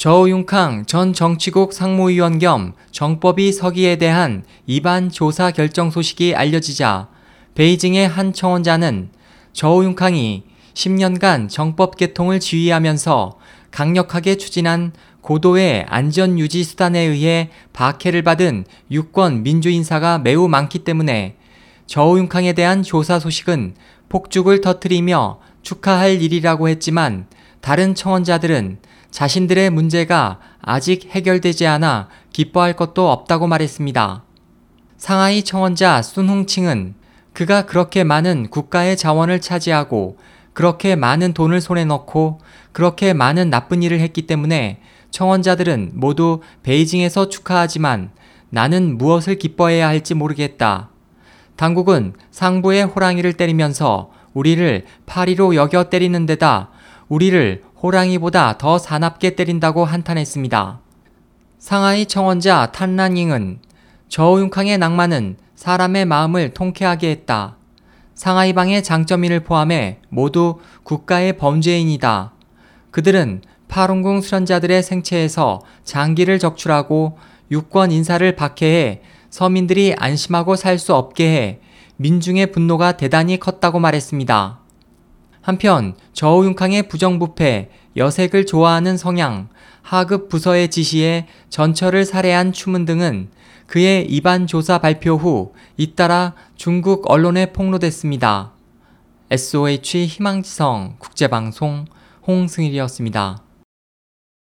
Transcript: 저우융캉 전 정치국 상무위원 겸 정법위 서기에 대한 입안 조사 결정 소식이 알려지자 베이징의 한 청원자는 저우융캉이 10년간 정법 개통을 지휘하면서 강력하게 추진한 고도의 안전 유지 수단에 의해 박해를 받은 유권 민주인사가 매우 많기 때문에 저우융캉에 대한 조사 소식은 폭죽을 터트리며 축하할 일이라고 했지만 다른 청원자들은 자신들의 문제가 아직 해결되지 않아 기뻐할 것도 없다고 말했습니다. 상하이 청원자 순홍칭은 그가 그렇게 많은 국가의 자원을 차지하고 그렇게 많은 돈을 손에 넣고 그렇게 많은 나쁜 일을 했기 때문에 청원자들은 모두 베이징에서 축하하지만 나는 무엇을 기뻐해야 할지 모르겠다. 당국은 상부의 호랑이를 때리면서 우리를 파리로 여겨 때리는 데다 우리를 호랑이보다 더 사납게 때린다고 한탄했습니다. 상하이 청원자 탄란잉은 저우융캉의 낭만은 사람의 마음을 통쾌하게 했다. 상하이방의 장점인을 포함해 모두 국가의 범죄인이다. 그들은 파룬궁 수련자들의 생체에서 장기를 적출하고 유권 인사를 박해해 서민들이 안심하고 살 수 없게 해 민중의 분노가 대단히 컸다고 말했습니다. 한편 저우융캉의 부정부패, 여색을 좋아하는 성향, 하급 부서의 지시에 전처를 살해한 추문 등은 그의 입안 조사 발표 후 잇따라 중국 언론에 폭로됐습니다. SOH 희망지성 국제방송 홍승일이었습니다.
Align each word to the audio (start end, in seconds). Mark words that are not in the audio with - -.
저우융캉 0.00 0.86
전 0.86 1.12
정치국 1.12 1.74
상무위원 1.74 2.38
겸 2.38 2.72
정법위 2.90 3.52
서기에 3.52 3.96
대한 3.96 4.44
입안 4.66 5.10
조사 5.10 5.50
결정 5.50 5.90
소식이 5.90 6.34
알려지자 6.34 7.08
베이징의 7.54 8.08
한 8.08 8.32
청원자는 8.32 9.10
저우융캉이 9.52 10.44
10년간 10.72 11.50
정법 11.50 11.98
개통을 11.98 12.40
지휘하면서 12.40 13.38
강력하게 13.70 14.36
추진한 14.38 14.92
고도의 15.20 15.84
안전 15.86 16.38
유지 16.38 16.64
수단에 16.64 17.00
의해 17.00 17.50
박해를 17.74 18.22
받은 18.22 18.64
유권 18.90 19.42
민주인사가 19.42 20.16
매우 20.16 20.48
많기 20.48 20.78
때문에 20.78 21.36
저우융캉에 21.84 22.54
대한 22.54 22.82
조사 22.82 23.18
소식은 23.18 23.74
폭죽을 24.08 24.62
터트리며 24.62 25.40
축하할 25.60 26.22
일이라고 26.22 26.70
했지만 26.70 27.26
다른 27.60 27.94
청원자들은 27.94 28.78
자신들의 29.10 29.70
문제가 29.70 30.38
아직 30.62 31.08
해결되지 31.10 31.66
않아 31.66 32.08
기뻐할 32.32 32.74
것도 32.74 33.10
없다고 33.10 33.46
말했습니다. 33.46 34.22
상하이 34.96 35.42
청원자 35.42 36.02
순홍칭은 36.02 36.94
그가 37.32 37.66
그렇게 37.66 38.04
많은 38.04 38.48
국가의 38.50 38.96
자원을 38.96 39.40
차지하고 39.40 40.18
그렇게 40.52 40.96
많은 40.96 41.32
돈을 41.32 41.60
손에 41.60 41.84
넣고 41.84 42.40
그렇게 42.72 43.12
많은 43.12 43.50
나쁜 43.50 43.82
일을 43.82 44.00
했기 44.00 44.26
때문에 44.26 44.80
청원자들은 45.10 45.92
모두 45.94 46.40
베이징에서 46.62 47.28
축하하지만 47.28 48.10
나는 48.48 48.98
무엇을 48.98 49.36
기뻐해야 49.36 49.86
할지 49.88 50.14
모르겠다. 50.14 50.90
당국은 51.56 52.14
상부의 52.30 52.84
호랑이를 52.84 53.34
때리면서 53.34 54.10
우리를 54.34 54.84
파리로 55.06 55.54
여겨 55.54 55.84
때리는 55.84 56.26
데다 56.26 56.70
우리를 57.10 57.64
호랑이보다 57.82 58.56
더 58.56 58.78
사납게 58.78 59.34
때린다고 59.34 59.84
한탄했습니다. 59.84 60.80
상하이 61.58 62.06
청원자 62.06 62.70
탄란잉은 62.70 63.58
저우융캉의 64.08 64.78
낭만은 64.78 65.36
사람의 65.56 66.04
마음을 66.04 66.54
통쾌하게 66.54 67.10
했다. 67.10 67.56
상하이방의 68.14 68.84
장점인을 68.84 69.40
포함해 69.40 69.98
모두 70.08 70.60
국가의 70.84 71.36
범죄인이다. 71.36 72.32
그들은 72.92 73.42
파룬궁 73.66 74.20
수련자들의 74.20 74.80
생체에서 74.82 75.62
장기를 75.82 76.38
적출하고 76.38 77.18
유권 77.50 77.90
인사를 77.90 78.36
박해해 78.36 79.02
서민들이 79.30 79.94
안심하고 79.98 80.54
살 80.54 80.78
수 80.78 80.94
없게 80.94 81.24
해 81.26 81.60
민중의 81.96 82.52
분노가 82.52 82.92
대단히 82.92 83.38
컸다고 83.38 83.80
말했습니다. 83.80 84.59
한편 85.40 85.94
저우융캉의 86.12 86.88
부정부패, 86.88 87.70
여색을 87.96 88.46
좋아하는 88.46 88.96
성향, 88.96 89.48
하급 89.82 90.28
부서의 90.28 90.68
지시에 90.68 91.26
전처를 91.48 92.04
살해한 92.04 92.52
추문 92.52 92.84
등은 92.84 93.30
그의 93.66 94.06
입안 94.06 94.46
조사 94.46 94.78
발표 94.78 95.16
후 95.16 95.52
잇따라 95.76 96.34
중국 96.56 97.10
언론에 97.10 97.52
폭로됐습니다. 97.52 98.52
SOH 99.30 100.06
희망지성 100.06 100.96
국제방송 100.98 101.86
홍승일이었습니다. 102.26 103.49